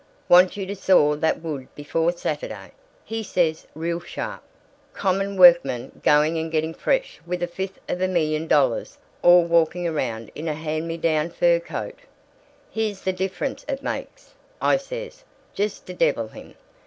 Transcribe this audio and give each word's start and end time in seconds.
Want 0.27 0.57
you 0.57 0.65
to 0.65 0.75
saw 0.75 1.15
that 1.17 1.43
wood 1.43 1.67
before 1.75 2.11
Saturday,' 2.11 2.71
he 3.05 3.21
says, 3.21 3.67
real 3.75 3.99
sharp. 3.99 4.41
Common 4.93 5.37
workman 5.37 6.01
going 6.03 6.39
and 6.39 6.51
getting 6.51 6.73
fresh 6.73 7.21
with 7.27 7.43
a 7.43 7.47
fifth 7.47 7.79
of 7.87 8.01
a 8.01 8.07
million 8.07 8.47
dollars 8.47 8.97
all 9.21 9.43
walking 9.43 9.87
around 9.87 10.31
in 10.33 10.47
a 10.47 10.55
hand 10.55 10.87
me 10.87 10.97
down 10.97 11.29
fur 11.29 11.59
coat! 11.59 11.99
"'Here's 12.71 13.01
the 13.01 13.13
difference 13.13 13.63
it 13.69 13.83
makes,' 13.83 14.33
I 14.59 14.77
says, 14.77 15.23
just 15.53 15.85
to 15.85 15.93
devil 15.93 16.29
him. 16.29 16.55